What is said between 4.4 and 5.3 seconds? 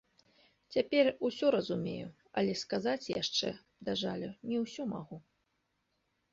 не ўсё магу.